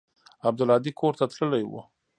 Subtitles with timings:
[0.47, 1.73] عبدالهادي کور ته تللى و.